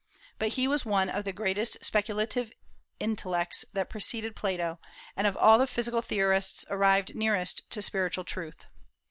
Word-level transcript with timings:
But 0.39 0.53
he 0.53 0.67
was 0.67 0.83
one 0.83 1.11
of 1.11 1.25
the 1.25 1.31
greatest 1.31 1.77
speculative 1.85 2.51
intellects 2.99 3.65
that 3.73 3.87
preceded 3.87 4.35
Plato, 4.35 4.79
and 5.15 5.27
of 5.27 5.37
all 5.37 5.59
the 5.59 5.67
physical 5.67 6.01
theorists 6.01 6.65
arrived 6.71 7.13
nearest 7.13 7.69
to 7.69 7.83
spiritual 7.83 8.23
truth. 8.23 8.65